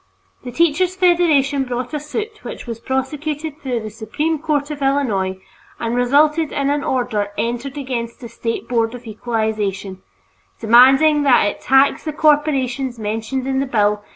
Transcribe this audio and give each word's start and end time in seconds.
The 0.43 0.51
Teachers' 0.51 0.95
Federation 0.95 1.63
brought 1.63 1.93
a 1.93 1.99
suit 1.99 2.43
which 2.43 2.65
was 2.65 2.79
prosecuted 2.79 3.59
through 3.61 3.81
the 3.81 3.91
Supreme 3.91 4.39
Court 4.39 4.71
of 4.71 4.81
Illinois 4.81 5.39
and 5.79 5.93
resulted 5.95 6.51
in 6.51 6.71
an 6.71 6.83
order 6.83 7.31
entered 7.37 7.77
against 7.77 8.19
the 8.19 8.27
State 8.27 8.67
Board 8.67 8.95
of 8.95 9.05
Equalization, 9.05 10.01
demanding 10.59 11.21
that 11.21 11.45
it 11.45 11.61
tax 11.61 12.03
the 12.03 12.13
corporations 12.13 12.97
mentioned 12.97 13.45
in 13.45 13.59
the 13.59 13.67
bill. 13.67 14.03